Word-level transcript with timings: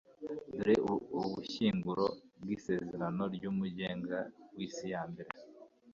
dore 0.53 0.75
ubushyinguro 1.23 2.05
bw'isezerano 2.41 3.23
ry'umugenga 3.35 4.17
w'isi 4.55 4.85
yose 4.93 5.23